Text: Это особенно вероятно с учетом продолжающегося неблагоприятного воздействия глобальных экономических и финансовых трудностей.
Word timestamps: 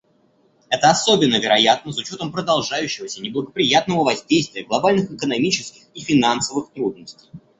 Это 0.71 0.89
особенно 0.89 1.35
вероятно 1.39 1.91
с 1.91 1.99
учетом 1.99 2.31
продолжающегося 2.31 3.21
неблагоприятного 3.21 4.03
воздействия 4.05 4.63
глобальных 4.65 5.11
экономических 5.11 5.83
и 5.93 5.99
финансовых 6.01 6.71
трудностей. 6.71 7.29